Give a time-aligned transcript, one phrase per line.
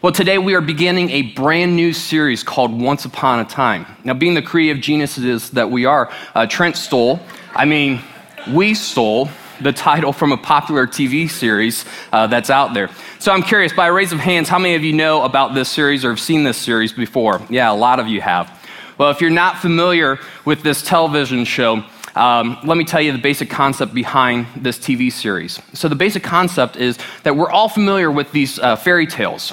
[0.00, 3.84] Well, today we are beginning a brand new series called Once Upon a Time.
[4.04, 7.18] Now, being the creative geniuses that we are, uh, Trent stole,
[7.52, 8.00] I mean,
[8.48, 9.28] we stole
[9.60, 12.90] the title from a popular TV series uh, that's out there.
[13.18, 15.68] So I'm curious, by a raise of hands, how many of you know about this
[15.68, 17.42] series or have seen this series before?
[17.50, 18.56] Yeah, a lot of you have.
[18.98, 21.82] Well, if you're not familiar with this television show,
[22.14, 25.60] um, let me tell you the basic concept behind this TV series.
[25.72, 29.52] So, the basic concept is that we're all familiar with these uh, fairy tales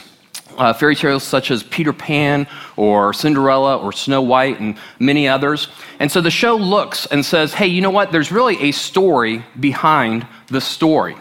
[0.57, 5.67] uh, fairy tales such as Peter Pan or Cinderella or Snow White and many others.
[5.99, 8.11] And so the show looks and says, hey, you know what?
[8.11, 11.15] There's really a story behind the story.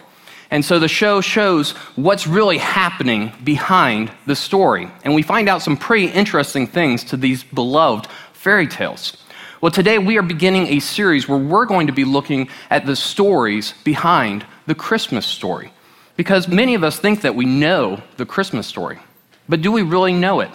[0.51, 4.89] And so the show shows what's really happening behind the story.
[5.03, 9.17] And we find out some pretty interesting things to these beloved fairy tales.
[9.61, 12.95] Well, today we are beginning a series where we're going to be looking at the
[12.95, 15.73] stories behind the Christmas story.
[16.17, 19.01] Because many of us think that we know the Christmas story.
[19.49, 20.51] But do we really know it?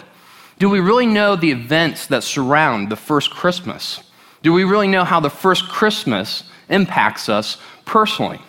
[0.58, 4.02] Do we really know the events that surround the first Christmas?
[4.42, 8.40] Do we really know how the first Christmas impacts us personally?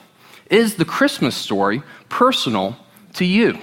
[0.49, 2.75] Is the Christmas story personal
[3.13, 3.57] to you?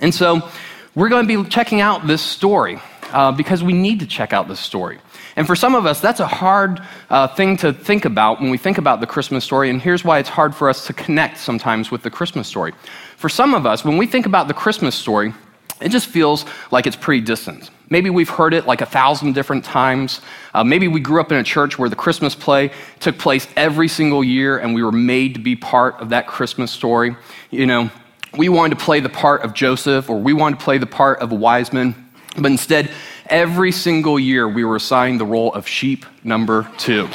[0.00, 0.48] And so
[0.94, 2.80] we're going to be checking out this story
[3.12, 4.98] uh, because we need to check out this story.
[5.36, 6.80] And for some of us, that's a hard
[7.10, 9.70] uh, thing to think about when we think about the Christmas story.
[9.70, 12.72] And here's why it's hard for us to connect sometimes with the Christmas story.
[13.16, 15.32] For some of us, when we think about the Christmas story,
[15.80, 17.70] it just feels like it's pretty distant.
[17.90, 20.20] Maybe we've heard it like a thousand different times.
[20.52, 23.88] Uh, maybe we grew up in a church where the Christmas play took place every
[23.88, 27.16] single year and we were made to be part of that Christmas story.
[27.50, 27.90] You know,
[28.36, 31.20] we wanted to play the part of Joseph or we wanted to play the part
[31.20, 31.94] of a wise man,
[32.36, 32.90] but instead,
[33.26, 37.08] every single year we were assigned the role of sheep number two,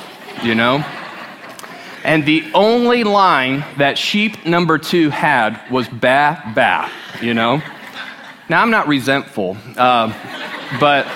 [0.43, 0.83] you know?
[2.03, 6.89] And the only line that sheep number two had was ba, ba,
[7.21, 7.61] you know?
[8.49, 10.11] Now, I'm not resentful, uh,
[10.79, 11.07] but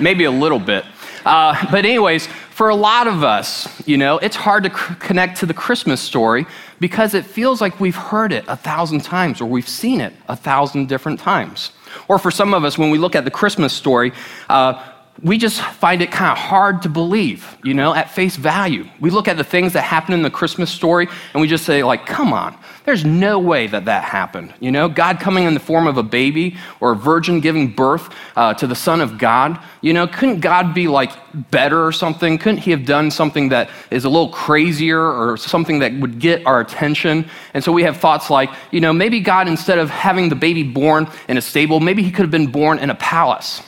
[0.00, 0.84] maybe a little bit.
[1.24, 5.38] Uh, but, anyways, for a lot of us, you know, it's hard to c- connect
[5.38, 6.46] to the Christmas story
[6.78, 10.36] because it feels like we've heard it a thousand times or we've seen it a
[10.36, 11.72] thousand different times.
[12.06, 14.12] Or for some of us, when we look at the Christmas story,
[14.48, 14.80] uh,
[15.22, 18.88] we just find it kind of hard to believe, you know, at face value.
[18.98, 21.84] We look at the things that happen in the Christmas story and we just say,
[21.84, 24.52] like, come on, there's no way that that happened.
[24.58, 28.12] You know, God coming in the form of a baby or a virgin giving birth
[28.34, 29.58] uh, to the Son of God.
[29.82, 31.12] You know, couldn't God be like
[31.50, 32.36] better or something?
[32.36, 36.44] Couldn't He have done something that is a little crazier or something that would get
[36.44, 37.30] our attention?
[37.54, 40.64] And so we have thoughts like, you know, maybe God, instead of having the baby
[40.64, 43.62] born in a stable, maybe He could have been born in a palace.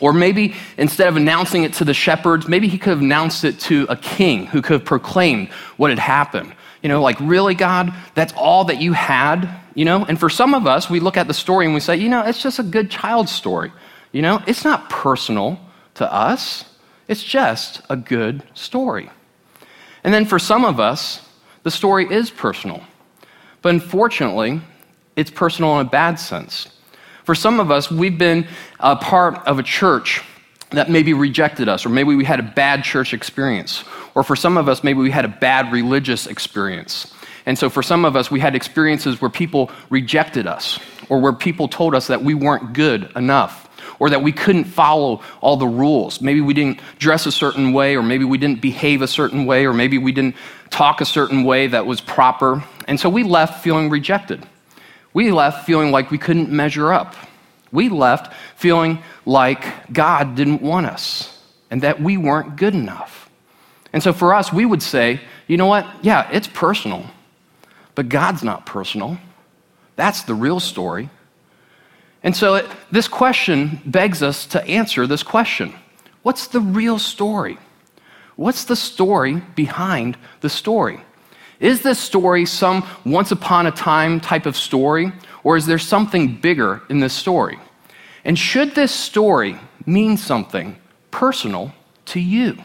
[0.00, 3.58] Or maybe instead of announcing it to the shepherds, maybe he could have announced it
[3.60, 6.54] to a king who could have proclaimed what had happened.
[6.82, 7.92] You know, like, really, God?
[8.14, 9.48] That's all that you had?
[9.74, 10.04] You know?
[10.04, 12.22] And for some of us, we look at the story and we say, you know,
[12.22, 13.72] it's just a good child story.
[14.12, 15.60] You know, it's not personal
[15.94, 16.64] to us,
[17.08, 19.10] it's just a good story.
[20.04, 21.20] And then for some of us,
[21.62, 22.82] the story is personal.
[23.62, 24.60] But unfortunately,
[25.16, 26.68] it's personal in a bad sense.
[27.26, 28.46] For some of us, we've been
[28.78, 30.22] a part of a church
[30.70, 33.82] that maybe rejected us, or maybe we had a bad church experience.
[34.14, 37.12] Or for some of us, maybe we had a bad religious experience.
[37.44, 40.78] And so for some of us, we had experiences where people rejected us,
[41.08, 45.20] or where people told us that we weren't good enough, or that we couldn't follow
[45.40, 46.20] all the rules.
[46.20, 49.66] Maybe we didn't dress a certain way, or maybe we didn't behave a certain way,
[49.66, 50.36] or maybe we didn't
[50.70, 52.62] talk a certain way that was proper.
[52.86, 54.46] And so we left feeling rejected.
[55.16, 57.16] We left feeling like we couldn't measure up.
[57.72, 63.30] We left feeling like God didn't want us and that we weren't good enough.
[63.94, 65.86] And so for us, we would say, you know what?
[66.02, 67.06] Yeah, it's personal,
[67.94, 69.16] but God's not personal.
[69.96, 71.08] That's the real story.
[72.22, 75.72] And so it, this question begs us to answer this question
[76.24, 77.56] What's the real story?
[78.34, 81.00] What's the story behind the story?
[81.60, 85.12] Is this story some once upon a time type of story,
[85.42, 87.58] or is there something bigger in this story?
[88.24, 90.76] And should this story mean something
[91.10, 91.72] personal
[92.06, 92.58] to you?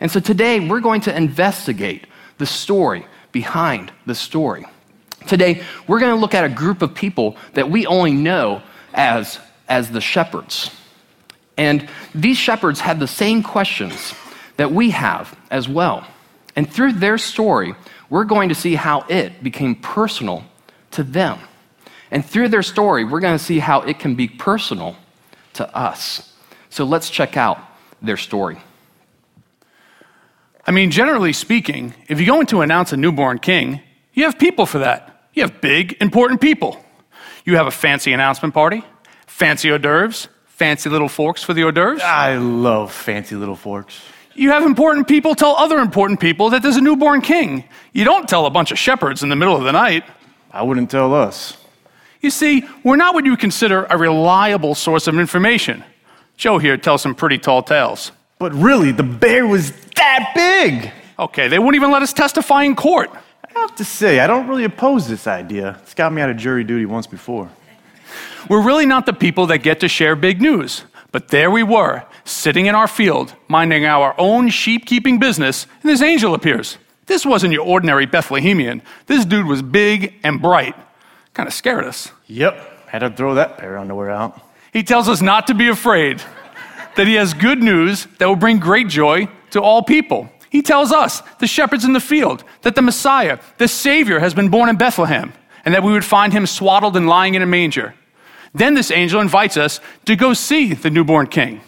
[0.00, 2.06] And so today we're going to investigate
[2.38, 4.64] the story behind the story.
[5.26, 8.62] Today we're going to look at a group of people that we only know
[8.94, 9.38] as,
[9.68, 10.70] as the shepherds.
[11.56, 14.14] And these shepherds had the same questions
[14.56, 16.06] that we have as well.
[16.54, 17.74] And through their story,
[18.10, 20.44] we're going to see how it became personal
[20.92, 21.38] to them.
[22.10, 24.96] And through their story, we're going to see how it can be personal
[25.54, 26.34] to us.
[26.70, 27.58] So let's check out
[28.00, 28.58] their story.
[30.66, 33.80] I mean, generally speaking, if you're going to announce a newborn king,
[34.12, 35.28] you have people for that.
[35.32, 36.82] You have big, important people.
[37.44, 38.82] You have a fancy announcement party,
[39.26, 42.02] fancy hors d'oeuvres, fancy little forks for the hors d'oeuvres.
[42.02, 44.00] I love fancy little forks.
[44.38, 47.64] You have important people tell other important people that there's a newborn king.
[47.92, 50.04] You don't tell a bunch of shepherds in the middle of the night.
[50.52, 51.56] I wouldn't tell us.
[52.20, 55.82] You see, we're not what you consider a reliable source of information.
[56.36, 58.12] Joe here tells some pretty tall tales.
[58.38, 60.92] But really, the bear was that big.
[61.18, 63.10] Okay, they wouldn't even let us testify in court.
[63.44, 65.80] I have to say, I don't really oppose this idea.
[65.82, 67.50] It's got me out of jury duty once before.
[68.48, 70.84] We're really not the people that get to share big news.
[71.10, 75.90] But there we were, sitting in our field, minding our own sheep keeping business, and
[75.90, 76.78] this angel appears.
[77.06, 78.82] This wasn't your ordinary Bethlehemian.
[79.06, 80.74] This dude was big and bright.
[81.34, 82.12] Kind of scared us.
[82.26, 84.40] Yep, had to throw that pair of underwear out.
[84.72, 86.22] He tells us not to be afraid,
[86.96, 90.28] that he has good news that will bring great joy to all people.
[90.50, 94.48] He tells us, the shepherds in the field, that the Messiah, the Savior, has been
[94.48, 95.32] born in Bethlehem,
[95.64, 97.94] and that we would find him swaddled and lying in a manger.
[98.54, 101.60] Then this angel invites us to go see the newborn king.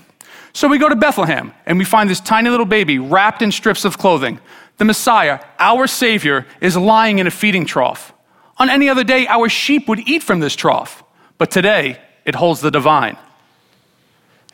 [0.53, 3.85] So we go to Bethlehem and we find this tiny little baby wrapped in strips
[3.85, 4.41] of clothing.
[4.79, 8.13] The Messiah, our Savior, is lying in a feeding trough.
[8.59, 11.03] On any other day, our sheep would eat from this trough,
[11.39, 13.17] but today it holds the divine.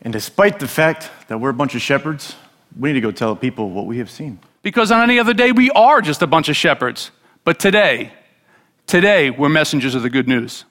[0.02, 2.36] And despite the fact that we're a bunch of shepherds,
[2.78, 4.38] we need to go tell people what we have seen.
[4.62, 7.10] Because on any other day, we are just a bunch of shepherds.
[7.44, 8.12] But today,
[8.86, 10.64] today, we're messengers of the good news.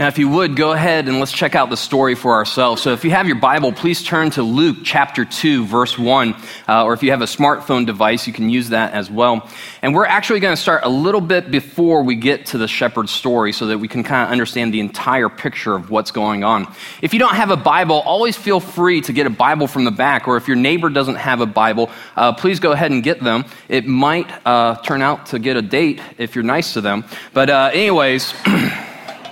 [0.00, 2.80] Now, if you would, go ahead and let's check out the story for ourselves.
[2.80, 6.34] So, if you have your Bible, please turn to Luke chapter 2, verse 1.
[6.66, 9.46] Uh, or if you have a smartphone device, you can use that as well.
[9.82, 13.12] And we're actually going to start a little bit before we get to the shepherd's
[13.12, 16.74] story so that we can kind of understand the entire picture of what's going on.
[17.02, 19.90] If you don't have a Bible, always feel free to get a Bible from the
[19.90, 20.26] back.
[20.26, 23.44] Or if your neighbor doesn't have a Bible, uh, please go ahead and get them.
[23.68, 27.04] It might uh, turn out to get a date if you're nice to them.
[27.34, 28.32] But, uh, anyways,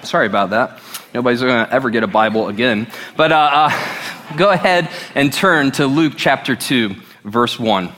[0.04, 0.80] Sorry about that.
[1.14, 2.86] Nobody's going to ever get a Bible again.
[3.16, 7.92] But uh, uh, go ahead and turn to Luke chapter 2, verse 1.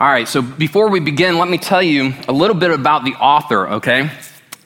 [0.00, 3.14] All right, so before we begin, let me tell you a little bit about the
[3.14, 4.10] author, okay?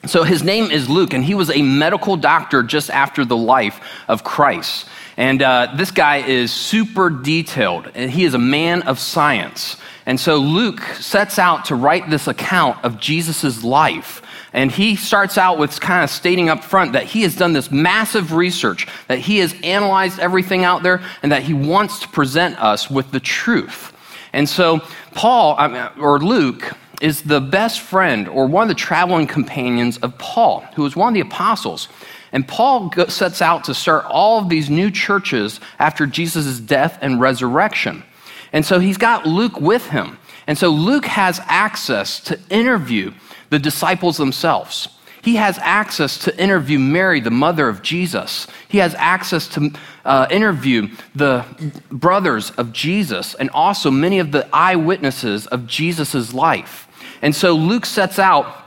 [0.05, 3.79] So his name is Luke, and he was a medical doctor just after the life
[4.07, 4.87] of Christ.
[5.17, 9.77] And uh, this guy is super detailed, and he is a man of science.
[10.05, 14.21] And so Luke sets out to write this account of Jesus' life
[14.53, 17.71] and he starts out with kind of stating up front that he has done this
[17.71, 22.61] massive research, that he has analyzed everything out there, and that he wants to present
[22.61, 23.93] us with the truth.
[24.33, 24.81] And so,
[25.13, 25.57] Paul,
[25.99, 30.83] or Luke, is the best friend or one of the traveling companions of Paul, who
[30.83, 31.87] was one of the apostles.
[32.31, 37.19] And Paul sets out to start all of these new churches after Jesus' death and
[37.19, 38.03] resurrection.
[38.51, 40.17] And so he's got Luke with him.
[40.45, 43.13] And so Luke has access to interview
[43.49, 44.89] the disciples themselves.
[45.21, 48.47] He has access to interview Mary, the mother of Jesus.
[48.69, 49.71] He has access to
[50.05, 51.45] uh, interview the
[51.91, 56.87] brothers of Jesus and also many of the eyewitnesses of Jesus' life.
[57.21, 58.65] And so Luke sets out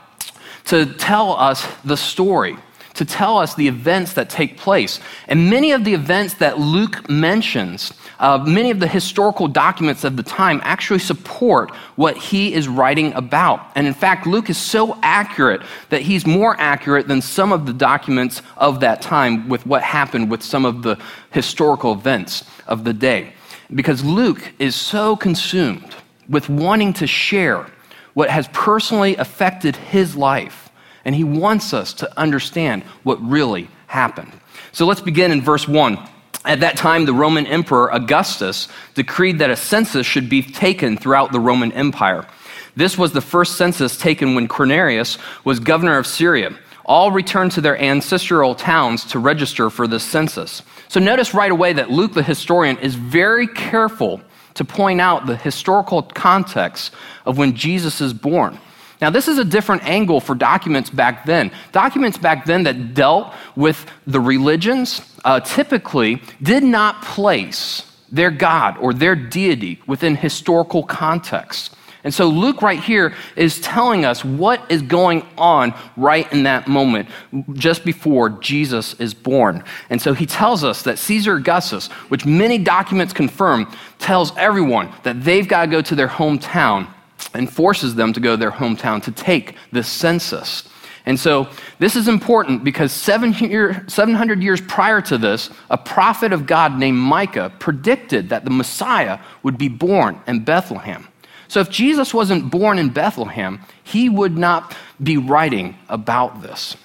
[0.66, 2.56] to tell us the story,
[2.94, 5.00] to tell us the events that take place.
[5.28, 10.16] And many of the events that Luke mentions uh, many of the historical documents of
[10.16, 13.60] the time actually support what he is writing about.
[13.74, 15.60] And in fact, Luke is so accurate
[15.90, 20.30] that he's more accurate than some of the documents of that time with what happened
[20.30, 20.98] with some of the
[21.32, 23.32] historical events of the day.
[23.74, 25.96] Because Luke is so consumed
[26.28, 27.66] with wanting to share
[28.14, 30.70] what has personally affected his life.
[31.04, 34.32] And he wants us to understand what really happened.
[34.70, 35.98] So let's begin in verse 1.
[36.44, 41.30] At that time, the Roman Emperor Augustus decreed that a census should be taken throughout
[41.30, 42.26] the Roman Empire.
[42.74, 46.56] This was the first census taken when Quirinius was governor of Syria.
[46.84, 50.62] All returned to their ancestral towns to register for this census.
[50.88, 54.20] So notice right away that Luke the historian is very careful
[54.54, 56.92] to point out the historical context
[57.24, 58.58] of when Jesus is born.
[59.00, 61.50] Now, this is a different angle for documents back then.
[61.72, 68.76] Documents back then that dealt with the religions uh, typically did not place their God
[68.78, 71.74] or their deity within historical context.
[72.04, 76.66] And so Luke, right here, is telling us what is going on right in that
[76.66, 77.08] moment,
[77.52, 79.62] just before Jesus is born.
[79.88, 85.22] And so he tells us that Caesar Augustus, which many documents confirm, tells everyone that
[85.22, 86.92] they've got to go to their hometown
[87.34, 90.68] and forces them to go to their hometown to take the census.
[91.04, 96.78] And so this is important because 700 years prior to this, a prophet of God
[96.78, 101.08] named Micah predicted that the Messiah would be born in Bethlehem.
[101.48, 106.76] So if Jesus wasn't born in Bethlehem, he would not be writing about this.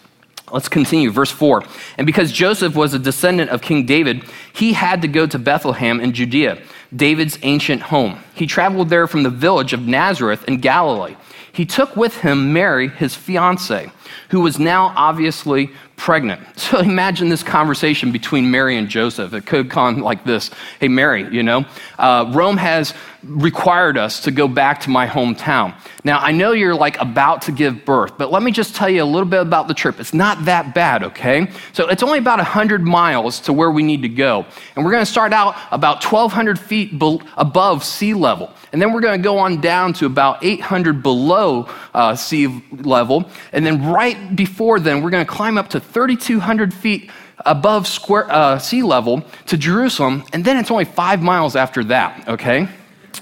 [0.52, 1.12] Let's continue.
[1.12, 1.64] Verse 4.
[1.98, 6.00] And because Joseph was a descendant of King David, he had to go to Bethlehem
[6.00, 6.62] in Judea,
[6.96, 8.20] David's ancient home.
[8.34, 11.16] He traveled there from the village of Nazareth in Galilee.
[11.58, 13.90] He took with him Mary, his fiancee,
[14.30, 16.40] who was now obviously pregnant.
[16.68, 19.34] So imagine this conversation between Mary and Joseph.
[19.34, 21.66] It could gone like this Hey, Mary, you know,
[21.98, 22.94] uh, Rome has
[23.28, 25.76] required us to go back to my hometown.
[26.04, 29.04] Now, I know you're like about to give birth, but let me just tell you
[29.04, 30.00] a little bit about the trip.
[30.00, 31.52] It's not that bad, okay?
[31.74, 34.46] So it's only about 100 miles to where we need to go.
[34.76, 38.52] And we're going to start out about 1,200 feet be- above sea level.
[38.72, 43.30] And then we're going to go on down to about 800 below uh, sea level.
[43.52, 47.10] And then right before then, we're going to climb up to 3,200 feet
[47.46, 50.24] above square, uh, sea level to Jerusalem.
[50.34, 52.68] And then it's only five miles after that, okay?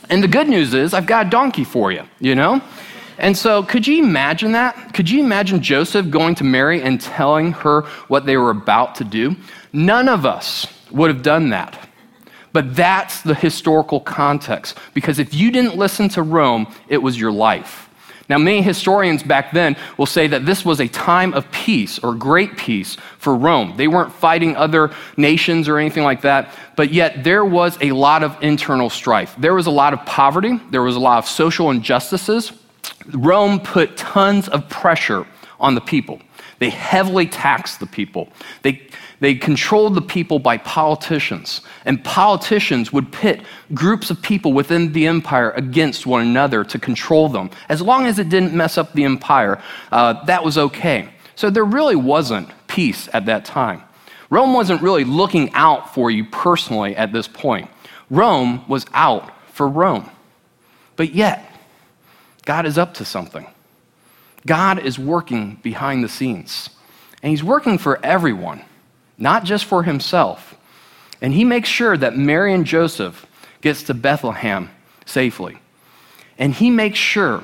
[0.10, 2.62] And the good news is, I've got a donkey for you, you know?
[3.18, 4.94] And so, could you imagine that?
[4.94, 9.04] Could you imagine Joseph going to Mary and telling her what they were about to
[9.04, 9.36] do?
[9.72, 11.90] None of us would have done that.
[12.52, 17.32] But that's the historical context, because if you didn't listen to Rome, it was your
[17.32, 17.85] life.
[18.28, 22.16] Now, many historians back then will say that this was a time of peace or
[22.16, 23.76] great peace for Rome.
[23.78, 28.24] They weren't fighting other nations or anything like that, but yet there was a lot
[28.24, 29.36] of internal strife.
[29.38, 32.52] There was a lot of poverty, there was a lot of social injustices.
[33.12, 35.28] Rome put tons of pressure
[35.60, 36.20] on the people.
[36.60, 38.30] They heavily taxed the people.
[38.62, 38.88] They,
[39.20, 41.62] they controlled the people by politicians.
[41.86, 43.42] And politicians would pit
[43.74, 47.50] groups of people within the empire against one another to control them.
[47.70, 51.10] As long as it didn't mess up the empire, uh, that was okay.
[51.36, 53.84] So there really wasn't peace at that time.
[54.30, 57.70] Rome wasn't really looking out for you personally at this point.
[58.10, 60.10] Rome was out for Rome.
[60.96, 61.52] But yet,
[62.46, 63.48] God is up to something.
[64.46, 66.70] God is working behind the scenes.
[67.24, 68.64] And He's working for everyone,
[69.18, 70.56] not just for Himself.
[71.22, 73.26] And He makes sure that Mary and Joseph
[73.62, 74.70] gets to Bethlehem
[75.06, 75.58] safely.
[76.38, 77.44] And He makes sure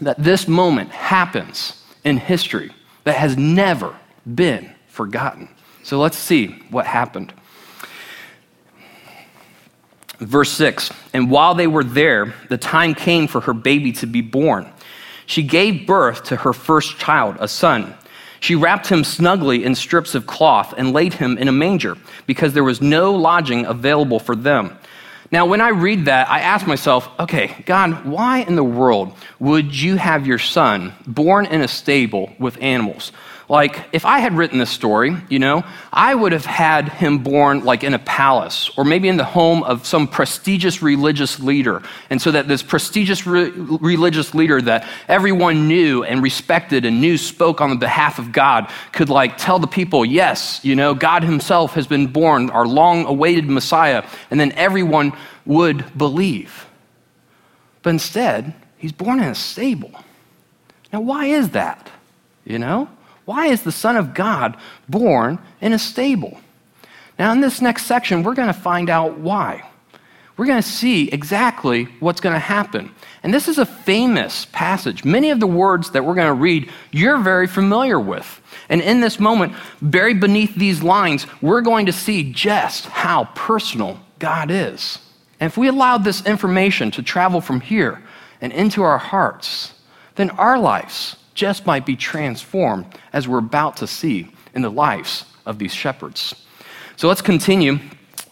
[0.00, 2.72] that this moment happens in history
[3.04, 3.96] that has never
[4.34, 5.48] been forgotten.
[5.82, 7.32] So let's see what happened.
[10.18, 14.20] Verse 6 And while they were there, the time came for her baby to be
[14.20, 14.70] born.
[15.26, 17.94] She gave birth to her first child, a son.
[18.42, 21.96] She wrapped him snugly in strips of cloth and laid him in a manger
[22.26, 24.76] because there was no lodging available for them.
[25.30, 29.80] Now, when I read that, I ask myself, okay, God, why in the world would
[29.80, 33.12] you have your son born in a stable with animals?
[33.52, 37.64] Like, if I had written this story, you know, I would have had him born
[37.64, 41.82] like in a palace or maybe in the home of some prestigious religious leader.
[42.08, 47.18] And so that this prestigious re- religious leader that everyone knew and respected and knew
[47.18, 51.22] spoke on the behalf of God could like tell the people, yes, you know, God
[51.22, 54.02] himself has been born, our long awaited Messiah.
[54.30, 55.12] And then everyone
[55.44, 56.64] would believe.
[57.82, 59.92] But instead, he's born in a stable.
[60.90, 61.90] Now, why is that?
[62.46, 62.88] You know?
[63.24, 64.56] Why is the Son of God
[64.88, 66.38] born in a stable?
[67.18, 69.68] Now, in this next section, we're going to find out why.
[70.36, 72.90] We're going to see exactly what's going to happen.
[73.22, 75.04] And this is a famous passage.
[75.04, 78.40] Many of the words that we're going to read, you're very familiar with.
[78.68, 84.00] And in this moment, buried beneath these lines, we're going to see just how personal
[84.18, 84.98] God is.
[85.38, 88.02] And if we allowed this information to travel from here
[88.40, 89.74] and into our hearts,
[90.14, 95.24] then our lives just might be transformed as we're about to see in the lives
[95.46, 96.34] of these shepherds.
[96.96, 97.78] So let's continue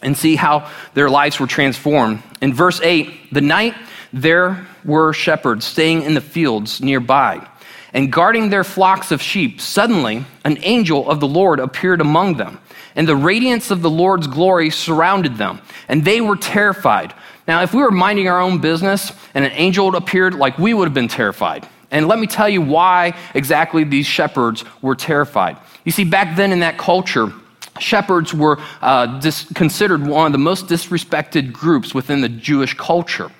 [0.01, 2.23] and see how their lives were transformed.
[2.41, 3.75] In verse 8, the night
[4.13, 7.47] there were shepherds staying in the fields nearby
[7.93, 9.59] and guarding their flocks of sheep.
[9.59, 12.59] Suddenly, an angel of the Lord appeared among them,
[12.95, 17.13] and the radiance of the Lord's glory surrounded them, and they were terrified.
[17.47, 20.85] Now, if we were minding our own business and an angel appeared, like we would
[20.85, 21.67] have been terrified.
[21.91, 25.57] And let me tell you why exactly these shepherds were terrified.
[25.83, 27.31] You see, back then in that culture,
[27.79, 33.31] shepherds were uh, dis- considered one of the most disrespected groups within the Jewish culture.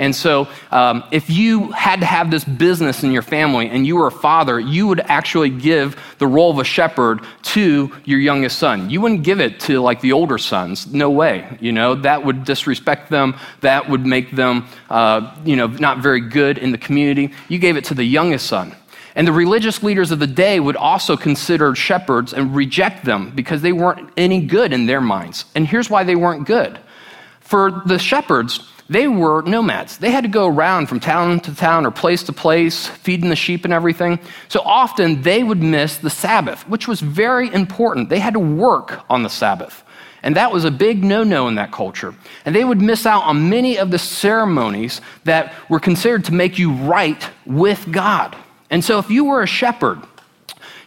[0.00, 3.96] And so, um, if you had to have this business in your family and you
[3.96, 8.58] were a father, you would actually give the role of a shepherd to your youngest
[8.58, 8.88] son.
[8.88, 10.86] You wouldn't give it to like the older sons.
[10.90, 11.58] No way.
[11.60, 13.36] You know, that would disrespect them.
[13.60, 17.34] That would make them, uh, you know, not very good in the community.
[17.50, 18.74] You gave it to the youngest son.
[19.14, 23.60] And the religious leaders of the day would also consider shepherds and reject them because
[23.60, 25.44] they weren't any good in their minds.
[25.54, 26.78] And here's why they weren't good.
[27.40, 29.98] For the shepherds, they were nomads.
[29.98, 33.36] They had to go around from town to town or place to place, feeding the
[33.36, 34.18] sheep and everything.
[34.48, 38.08] So often they would miss the Sabbath, which was very important.
[38.08, 39.84] They had to work on the Sabbath.
[40.24, 42.16] And that was a big no no in that culture.
[42.44, 46.58] And they would miss out on many of the ceremonies that were considered to make
[46.58, 48.36] you right with God.
[48.70, 50.00] And so if you were a shepherd,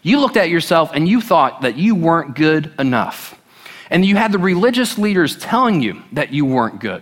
[0.01, 3.39] you looked at yourself and you thought that you weren't good enough.
[3.89, 7.01] And you had the religious leaders telling you that you weren't good.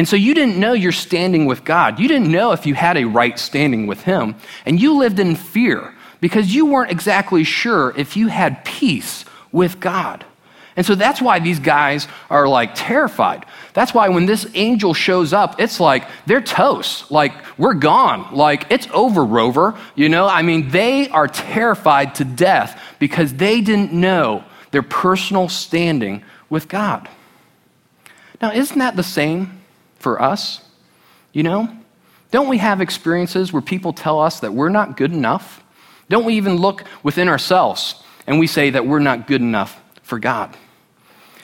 [0.00, 1.98] And so you didn't know your standing with God.
[1.98, 4.34] You didn't know if you had a right standing with Him.
[4.64, 9.78] And you lived in fear because you weren't exactly sure if you had peace with
[9.78, 10.24] God.
[10.74, 13.44] And so that's why these guys are like terrified.
[13.74, 17.10] That's why when this angel shows up, it's like they're toast.
[17.10, 18.34] Like we're gone.
[18.34, 19.78] Like it's over, Rover.
[19.96, 25.50] You know, I mean, they are terrified to death because they didn't know their personal
[25.50, 27.06] standing with God.
[28.40, 29.59] Now, isn't that the same
[30.00, 30.60] for us?
[31.32, 31.68] You know,
[32.32, 35.62] don't we have experiences where people tell us that we're not good enough?
[36.08, 40.18] Don't we even look within ourselves and we say that we're not good enough for
[40.18, 40.56] God?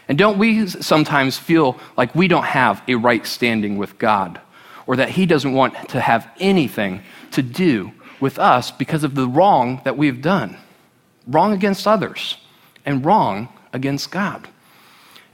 [0.08, 4.40] And don't we sometimes feel like we don't have a right standing with God
[4.86, 9.28] or that He doesn't want to have anything to do with us because of the
[9.28, 10.56] wrong that we've done?
[11.26, 12.36] Wrong against others
[12.84, 14.48] and wrong against God.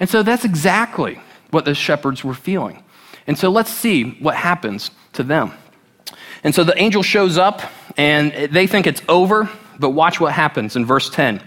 [0.00, 2.82] And so that's exactly what the shepherds were feeling.
[3.26, 5.52] And so let's see what happens to them.
[6.44, 7.62] And so the angel shows up
[7.96, 9.48] and they think it's over,
[9.78, 11.42] but watch what happens in verse 10.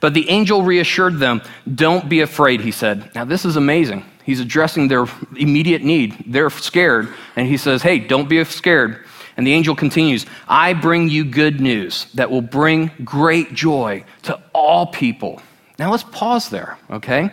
[0.00, 3.14] But the angel reassured them, Don't be afraid, he said.
[3.14, 4.04] Now, this is amazing.
[4.24, 6.24] He's addressing their immediate need.
[6.26, 9.04] They're scared, and he says, Hey, don't be scared.
[9.36, 14.40] And the angel continues, I bring you good news that will bring great joy to
[14.52, 15.40] all people.
[15.78, 17.30] Now let's pause there, okay?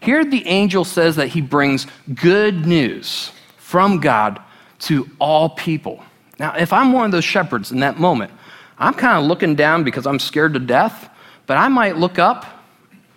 [0.00, 4.40] Here the angel says that he brings good news from God
[4.80, 6.02] to all people.
[6.38, 8.32] Now, if I'm one of those shepherds in that moment,
[8.78, 11.10] I'm kind of looking down because I'm scared to death,
[11.46, 12.46] but I might look up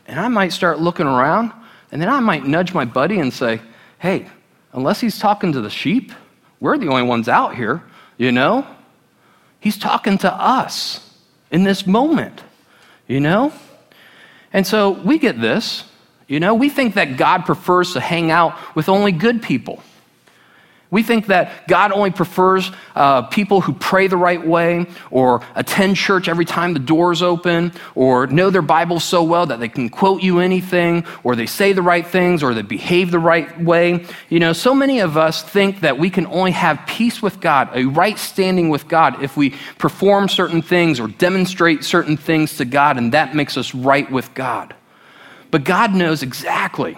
[0.07, 1.53] and I might start looking around,
[1.91, 3.61] and then I might nudge my buddy and say,
[3.99, 4.27] Hey,
[4.73, 6.11] unless he's talking to the sheep,
[6.59, 7.81] we're the only ones out here.
[8.17, 8.67] You know?
[9.61, 11.17] He's talking to us
[11.51, 12.43] in this moment,
[13.07, 13.53] you know?
[14.51, 15.85] And so we get this,
[16.27, 16.53] you know?
[16.53, 19.83] We think that God prefers to hang out with only good people.
[20.93, 25.95] We think that God only prefers uh, people who pray the right way or attend
[25.95, 29.89] church every time the doors open or know their Bible so well that they can
[29.89, 34.05] quote you anything or they say the right things or they behave the right way.
[34.29, 37.71] You know, so many of us think that we can only have peace with God,
[37.73, 42.65] a right standing with God, if we perform certain things or demonstrate certain things to
[42.65, 44.75] God, and that makes us right with God.
[45.53, 46.97] But God knows exactly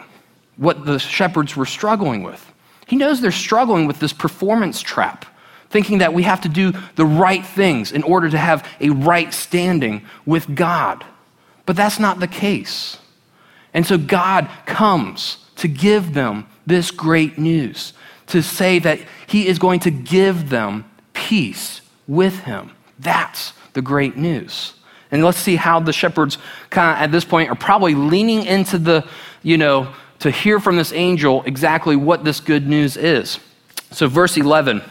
[0.55, 2.53] what the shepherds were struggling with.
[2.87, 5.25] He knows they're struggling with this performance trap,
[5.69, 9.33] thinking that we have to do the right things in order to have a right
[9.33, 11.03] standing with God.
[11.65, 12.97] But that's not the case.
[13.73, 17.91] And so God comes to give them this great news,
[18.27, 22.71] to say that He is going to give them peace with Him.
[22.99, 24.75] That's the great news.
[25.15, 26.38] And let's see how the shepherds
[26.69, 29.08] kind of at this point are probably leaning into the,
[29.43, 33.39] you know, to hear from this angel exactly what this good news is.
[33.91, 34.84] So, verse 11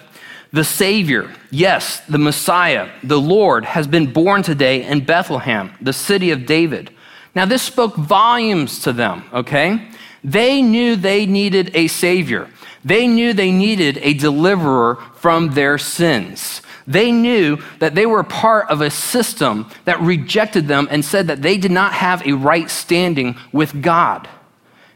[0.53, 6.31] the Savior, yes, the Messiah, the Lord, has been born today in Bethlehem, the city
[6.31, 6.93] of David.
[7.35, 9.89] Now, this spoke volumes to them, okay?
[10.23, 12.49] They knew they needed a Savior.
[12.85, 16.63] They knew they needed a deliverer from their sins.
[16.87, 21.43] They knew that they were part of a system that rejected them and said that
[21.43, 24.29] they did not have a right standing with God.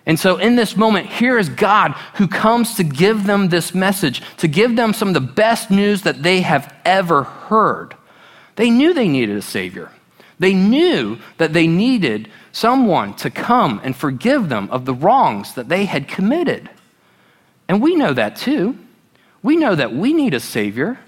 [0.05, 4.23] And so, in this moment, here is God who comes to give them this message,
[4.39, 7.95] to give them some of the best news that they have ever heard.
[8.57, 9.91] They knew they needed a Savior.
[10.39, 15.69] They knew that they needed someone to come and forgive them of the wrongs that
[15.69, 16.71] they had committed.
[17.69, 18.79] And we know that too.
[19.43, 20.99] We know that we need a Savior.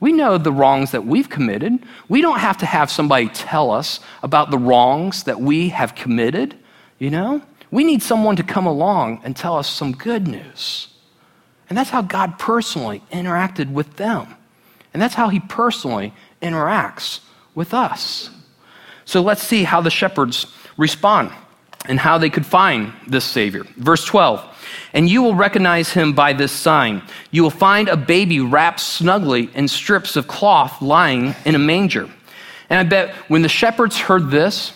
[0.00, 1.78] We know the wrongs that we've committed.
[2.08, 6.56] We don't have to have somebody tell us about the wrongs that we have committed,
[6.98, 7.42] you know?
[7.70, 10.88] We need someone to come along and tell us some good news.
[11.68, 14.36] And that's how God personally interacted with them.
[14.94, 17.20] And that's how he personally interacts
[17.54, 18.30] with us.
[19.04, 21.32] So let's see how the shepherds respond
[21.88, 23.64] and how they could find this Savior.
[23.76, 24.44] Verse 12
[24.92, 27.02] And you will recognize him by this sign.
[27.30, 32.08] You will find a baby wrapped snugly in strips of cloth lying in a manger.
[32.70, 34.72] And I bet when the shepherds heard this,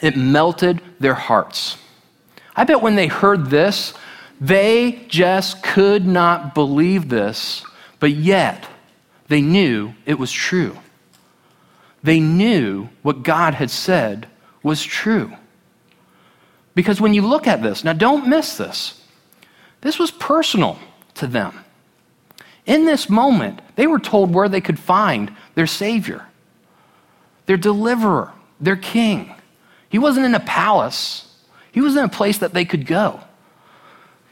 [0.00, 1.76] it melted their hearts.
[2.56, 3.94] I bet when they heard this,
[4.40, 7.64] They just could not believe this,
[7.98, 8.68] but yet
[9.26, 10.78] they knew it was true.
[12.02, 14.28] They knew what God had said
[14.62, 15.32] was true.
[16.78, 19.02] Because when you look at this, now don't miss this,
[19.80, 20.78] this was personal
[21.14, 21.64] to them.
[22.66, 26.24] In this moment, they were told where they could find their Savior,
[27.46, 29.34] their deliverer, their King.
[29.88, 31.26] He wasn't in a palace,
[31.72, 33.22] he was in a place that they could go.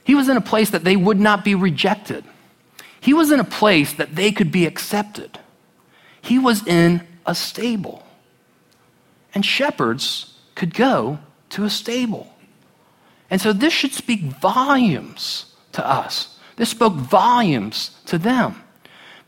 [0.04, 2.22] He was in a place that they would not be rejected.
[3.00, 5.40] He was in a place that they could be accepted.
[6.22, 8.06] He was in a stable.
[9.34, 11.18] And shepherds could go
[11.50, 12.32] to a stable.
[13.30, 16.38] And so this should speak volumes to us.
[16.56, 18.62] This spoke volumes to them.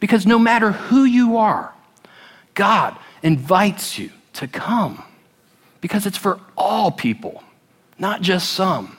[0.00, 1.74] Because no matter who you are,
[2.54, 5.02] God invites you to come.
[5.80, 7.42] Because it's for all people,
[7.98, 8.96] not just some.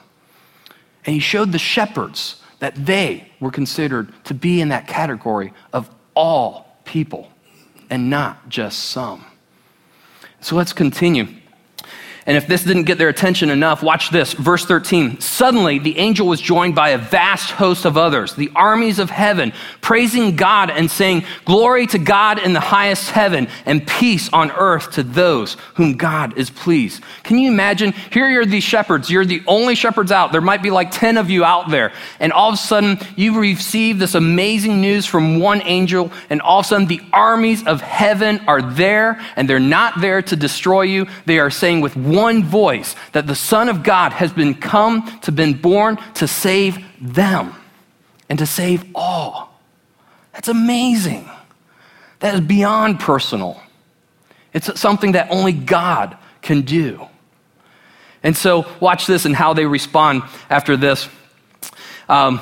[1.06, 5.90] And he showed the shepherds that they were considered to be in that category of
[6.14, 7.30] all people
[7.88, 9.24] and not just some.
[10.40, 11.26] So let's continue.
[12.30, 14.34] And if this didn't get their attention enough, watch this.
[14.34, 15.18] Verse 13.
[15.18, 19.52] Suddenly, the angel was joined by a vast host of others, the armies of heaven,
[19.80, 24.92] praising God and saying, Glory to God in the highest heaven, and peace on earth
[24.92, 27.02] to those whom God is pleased.
[27.24, 27.94] Can you imagine?
[28.12, 29.10] Here you're these shepherds.
[29.10, 30.30] You're the only shepherds out.
[30.30, 31.92] There might be like 10 of you out there.
[32.20, 36.60] And all of a sudden, you receive this amazing news from one angel, and all
[36.60, 40.82] of a sudden, the armies of heaven are there, and they're not there to destroy
[40.82, 41.08] you.
[41.26, 45.32] They are saying with one voice that the Son of God has been come to
[45.32, 47.54] been born to save them
[48.28, 49.60] and to save all.
[50.32, 51.28] That's amazing.
[52.20, 53.60] That is beyond personal.
[54.52, 57.06] It's something that only God can do.
[58.22, 61.08] And so, watch this and how they respond after this.
[62.08, 62.40] Um,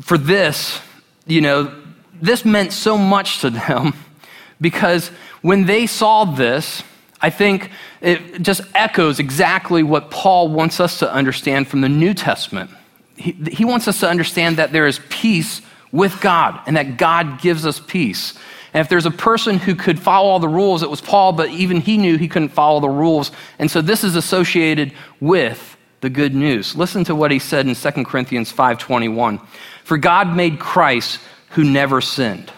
[0.00, 0.80] for this,
[1.26, 1.74] you know,
[2.20, 3.94] this meant so much to them
[4.60, 5.08] because
[5.42, 6.82] when they saw this,
[7.24, 7.70] I think
[8.02, 12.70] it just echoes exactly what Paul wants us to understand from the New Testament.
[13.16, 17.40] He, he, wants us to understand that there is peace with God and that God
[17.40, 18.34] gives us peace.
[18.74, 21.48] And if there's a person who could follow all the rules, it was Paul, but
[21.48, 23.32] even he knew he couldn't follow the rules.
[23.58, 26.76] And so this is associated with the good news.
[26.76, 29.40] Listen to what he said in 2 Corinthians 5:21.
[29.82, 31.20] For God made Christ
[31.52, 32.52] who never sinned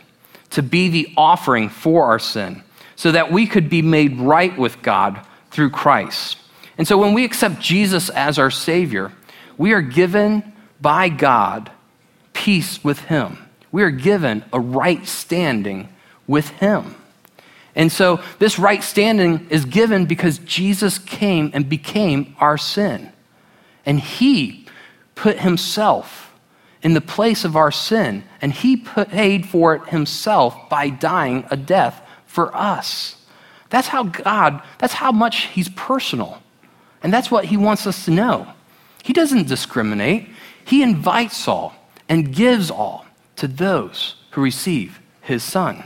[0.51, 2.65] to be the offering for our sin
[2.97, 6.39] so that we could be made right with God through Christ.
[6.79, 9.13] And so when we accept Jesus as our Savior,
[9.57, 11.71] we are given by God
[12.33, 13.39] peace with Him.
[13.73, 15.89] We are given a right standing
[16.27, 16.95] with Him.
[17.75, 23.13] And so this right standing is given because Jesus came and became our sin.
[23.85, 24.67] And He
[25.15, 26.33] put Himself
[26.83, 31.57] in the place of our sin, and He paid for it Himself by dying a
[31.57, 32.06] death
[32.37, 33.17] for us.
[33.71, 36.43] That's how God, that's how much He's personal.
[37.03, 38.53] And that's what He wants us to know.
[39.03, 40.29] He doesn't discriminate,
[40.63, 41.75] He invites all
[42.11, 45.83] and gives all to those who receive His Son.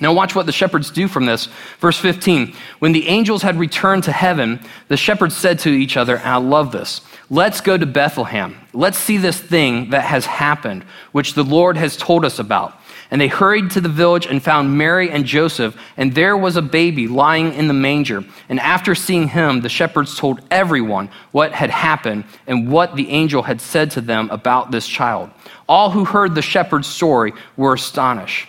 [0.00, 1.46] Now, watch what the shepherds do from this.
[1.78, 6.18] Verse 15 When the angels had returned to heaven, the shepherds said to each other,
[6.24, 8.56] I love this, let's go to Bethlehem.
[8.72, 12.78] Let's see this thing that has happened, which the Lord has told us about.
[13.12, 16.62] And they hurried to the village and found Mary and Joseph, and there was a
[16.62, 18.24] baby lying in the manger.
[18.48, 23.42] And after seeing him, the shepherds told everyone what had happened and what the angel
[23.42, 25.28] had said to them about this child.
[25.68, 28.48] All who heard the shepherd's story were astonished.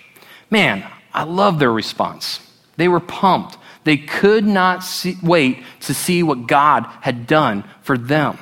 [0.49, 2.39] Man, I love their response.
[2.77, 3.57] They were pumped.
[3.83, 8.39] They could not see, wait to see what God had done for them.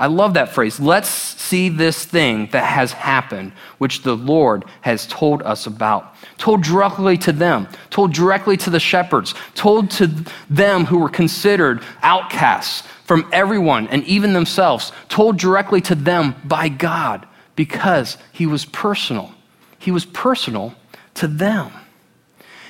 [0.00, 0.80] I love that phrase.
[0.80, 6.16] Let's see this thing that has happened, which the Lord has told us about.
[6.38, 10.10] Told directly to them, told directly to the shepherds, told to
[10.48, 16.70] them who were considered outcasts from everyone and even themselves, told directly to them by
[16.70, 19.34] God because he was personal.
[19.78, 20.74] He was personal
[21.14, 21.70] to them.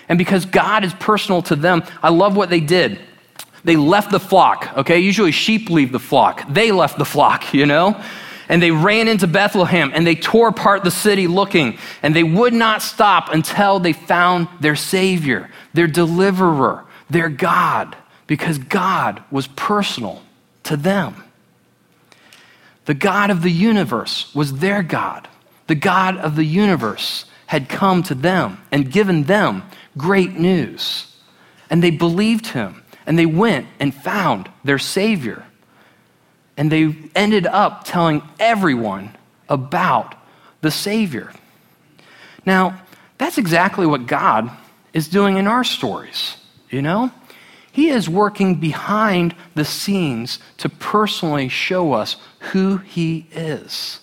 [0.08, 2.98] And because God is personal to them, I love what they did.
[3.64, 5.00] They left the flock, okay?
[5.00, 6.44] Usually sheep leave the flock.
[6.48, 8.02] They left the flock, you know?
[8.48, 11.78] And they ran into Bethlehem and they tore apart the city looking.
[12.02, 17.96] And they would not stop until they found their Savior, their deliverer, their God,
[18.26, 20.22] because God was personal
[20.64, 21.22] to them.
[22.86, 25.28] The God of the universe was their God.
[25.68, 29.62] The God of the universe had come to them and given them
[29.96, 31.06] great news.
[31.68, 35.44] And they believed him and they went and found their Savior.
[36.56, 39.16] and they ended up telling everyone
[39.48, 40.14] about
[40.60, 41.32] the Savior.
[42.44, 42.82] Now,
[43.16, 44.50] that's exactly what God
[44.92, 46.36] is doing in our stories,
[46.68, 47.10] you know?
[47.72, 52.16] He is working behind the scenes to personally show us
[52.52, 54.00] who He is.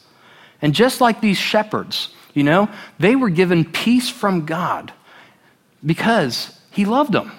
[0.59, 4.93] And just like these shepherds, you know, they were given peace from God
[5.85, 7.31] because He loved them.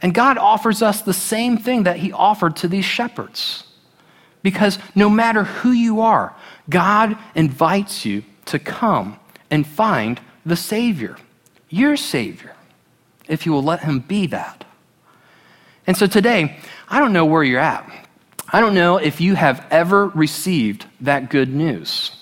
[0.00, 3.64] And God offers us the same thing that He offered to these shepherds.
[4.42, 6.34] Because no matter who you are,
[6.70, 9.18] God invites you to come
[9.50, 11.16] and find the Savior,
[11.68, 12.54] your Savior,
[13.28, 14.64] if you will let Him be that.
[15.86, 16.58] And so today,
[16.88, 17.90] I don't know where you're at.
[18.50, 22.12] I don't know if you have ever received that good news.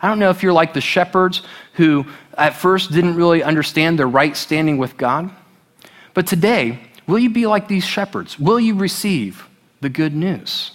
[0.00, 1.42] I don't know if you're like the shepherds
[1.74, 2.06] who
[2.36, 5.30] at first didn't really understand their right standing with God.
[6.12, 8.38] But today, will you be like these shepherds?
[8.38, 9.48] Will you receive
[9.80, 10.72] the good news?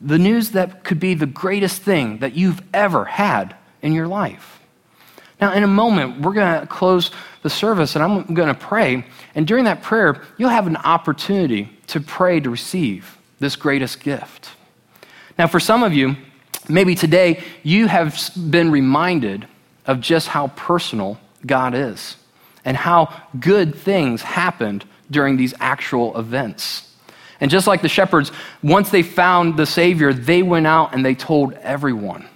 [0.00, 4.60] The news that could be the greatest thing that you've ever had in your life.
[5.40, 7.10] Now, in a moment, we're going to close
[7.42, 9.04] the service and I'm going to pray.
[9.34, 14.50] And during that prayer, you'll have an opportunity to pray to receive this greatest gift.
[15.38, 16.16] Now, for some of you,
[16.68, 19.46] maybe today you have been reminded
[19.84, 22.16] of just how personal God is
[22.64, 26.94] and how good things happened during these actual events.
[27.40, 31.14] And just like the shepherds, once they found the Savior, they went out and they
[31.14, 32.26] told everyone.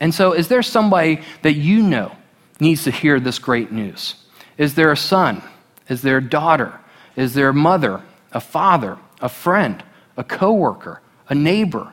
[0.00, 2.12] And so, is there somebody that you know
[2.60, 4.14] needs to hear this great news?
[4.56, 5.42] Is there a son?
[5.88, 6.78] Is there a daughter?
[7.16, 9.82] Is there a mother, a father, a friend,
[10.16, 11.92] a coworker, a neighbor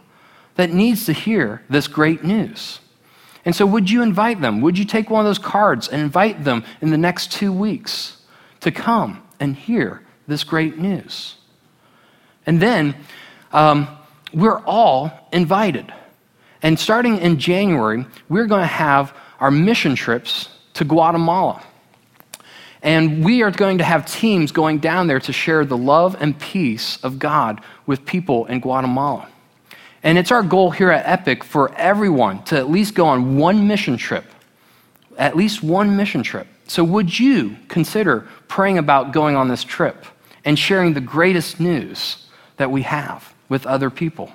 [0.55, 2.79] that needs to hear this great news?
[3.43, 4.61] And so, would you invite them?
[4.61, 8.21] Would you take one of those cards and invite them in the next two weeks
[8.59, 11.35] to come and hear this great news?
[12.45, 12.95] And then
[13.51, 13.87] um,
[14.33, 15.91] we're all invited.
[16.61, 21.63] And starting in January, we're going to have our mission trips to Guatemala.
[22.81, 26.37] And we are going to have teams going down there to share the love and
[26.37, 29.27] peace of God with people in Guatemala.
[30.03, 33.67] And it's our goal here at Epic for everyone to at least go on one
[33.67, 34.25] mission trip.
[35.17, 36.47] At least one mission trip.
[36.67, 40.05] So, would you consider praying about going on this trip
[40.45, 42.27] and sharing the greatest news
[42.57, 44.31] that we have with other people.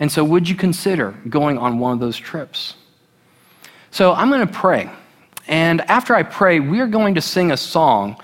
[0.00, 2.74] And so, would you consider going on one of those trips?
[3.92, 4.90] So, I'm going to pray.
[5.46, 8.16] And after I pray, we are going to sing a song.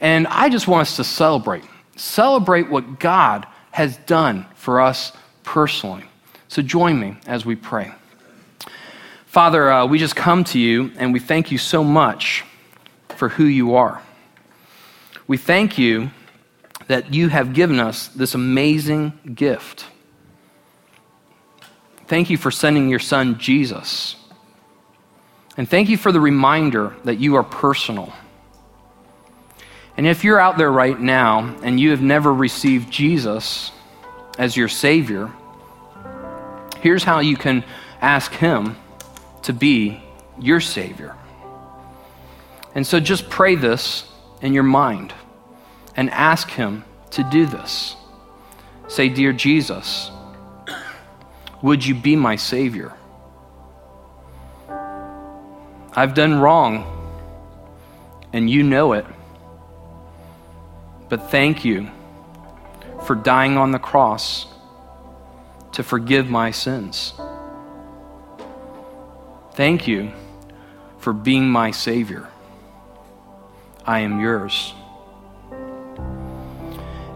[0.00, 1.64] And I just want us to celebrate.
[1.96, 6.04] Celebrate what God has done for us personally.
[6.48, 7.92] So, join me as we pray.
[9.26, 12.44] Father, uh, we just come to you and we thank you so much
[13.10, 14.02] for who you are.
[15.26, 16.10] We thank you
[16.88, 19.86] that you have given us this amazing gift.
[22.06, 24.16] Thank you for sending your son, Jesus.
[25.56, 28.12] And thank you for the reminder that you are personal.
[29.96, 33.72] And if you're out there right now and you have never received Jesus
[34.38, 35.32] as your Savior,
[36.80, 37.64] here's how you can
[38.00, 38.76] ask Him
[39.42, 40.02] to be
[40.38, 41.16] your Savior.
[42.74, 44.04] And so just pray this
[44.42, 45.14] in your mind
[45.96, 47.96] and ask Him to do this.
[48.88, 50.10] Say, Dear Jesus,
[51.62, 52.92] would you be my Savior?
[55.98, 56.84] I've done wrong,
[58.32, 59.06] and you know it.
[61.08, 61.90] But thank you
[63.04, 64.46] for dying on the cross
[65.72, 67.14] to forgive my sins.
[69.54, 70.12] Thank you
[70.98, 72.28] for being my Savior.
[73.86, 74.74] I am yours.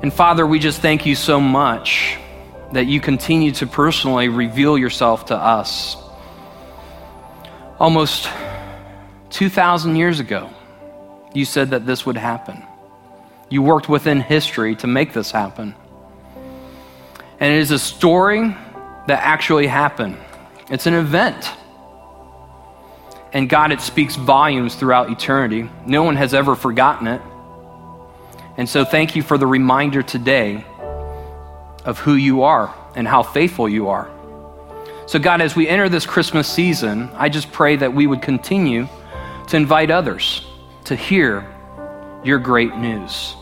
[0.03, 2.17] And Father, we just thank you so much
[2.73, 5.97] that you continue to personally reveal yourself to us.
[7.79, 8.29] Almost
[9.31, 10.49] 2,000 years ago,
[11.35, 12.63] you said that this would happen.
[13.51, 15.75] You worked within history to make this happen.
[17.39, 18.57] And it is a story
[19.07, 20.17] that actually happened,
[20.71, 21.51] it's an event.
[23.33, 25.71] And God, it speaks volumes throughout eternity.
[25.87, 27.23] No one has ever forgotten it.
[28.61, 30.67] And so, thank you for the reminder today
[31.87, 34.11] of who you are and how faithful you are.
[35.07, 38.87] So, God, as we enter this Christmas season, I just pray that we would continue
[39.49, 40.45] to invite others
[40.85, 41.51] to hear
[42.23, 43.35] your great news.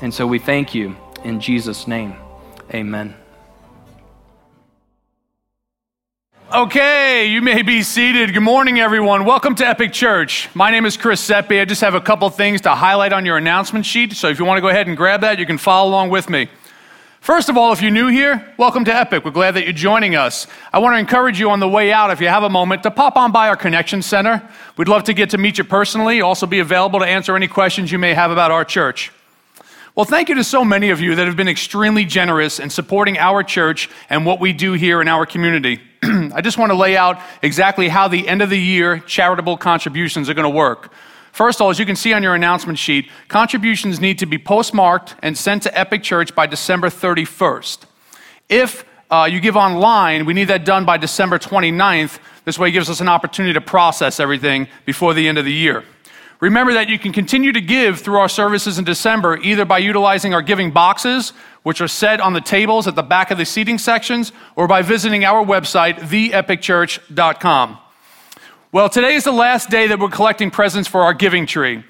[0.00, 2.16] And so we thank you in Jesus' name.
[2.72, 3.19] Amen.
[6.52, 8.34] Okay, you may be seated.
[8.34, 9.24] Good morning, everyone.
[9.24, 10.48] Welcome to Epic Church.
[10.52, 11.60] My name is Chris Seppi.
[11.60, 14.14] I just have a couple things to highlight on your announcement sheet.
[14.14, 16.28] So if you want to go ahead and grab that, you can follow along with
[16.28, 16.48] me.
[17.20, 19.24] First of all, if you're new here, welcome to Epic.
[19.24, 20.48] We're glad that you're joining us.
[20.72, 22.90] I want to encourage you on the way out, if you have a moment, to
[22.90, 24.42] pop on by our Connection Center.
[24.76, 27.92] We'd love to get to meet you personally, also be available to answer any questions
[27.92, 29.12] you may have about our church.
[29.96, 33.18] Well, thank you to so many of you that have been extremely generous in supporting
[33.18, 35.80] our church and what we do here in our community.
[36.02, 40.30] I just want to lay out exactly how the end of the year charitable contributions
[40.30, 40.92] are going to work.
[41.32, 44.38] First of all, as you can see on your announcement sheet, contributions need to be
[44.38, 47.80] postmarked and sent to Epic Church by December 31st.
[48.48, 52.20] If uh, you give online, we need that done by December 29th.
[52.44, 55.52] This way, it gives us an opportunity to process everything before the end of the
[55.52, 55.84] year.
[56.40, 60.32] Remember that you can continue to give through our services in December either by utilizing
[60.32, 63.76] our giving boxes, which are set on the tables at the back of the seating
[63.76, 67.78] sections, or by visiting our website, theepicchurch.com.
[68.72, 71.84] Well, today is the last day that we're collecting presents for our giving tree.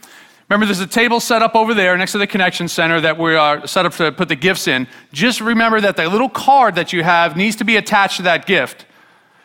[0.48, 3.36] Remember, there's a table set up over there next to the Connection Center that we
[3.36, 4.88] are set up to put the gifts in.
[5.12, 8.46] Just remember that the little card that you have needs to be attached to that
[8.46, 8.84] gift.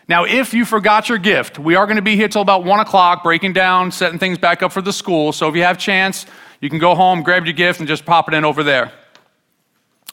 [0.07, 2.79] Now, if you forgot your gift, we are going to be here till about 1
[2.79, 5.31] o'clock, breaking down, setting things back up for the school.
[5.31, 6.27] So if you have chance,
[6.61, 8.91] you can go home, grab your gift, and just pop it in over there.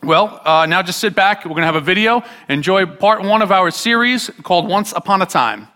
[0.03, 1.45] Well, uh, now just sit back.
[1.45, 2.23] We're going to have a video.
[2.49, 5.69] Enjoy part one of our series called Once Upon a Time.